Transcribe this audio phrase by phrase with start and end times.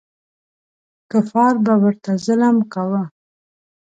[1.11, 3.03] کفار به ورته ظلم کاوه.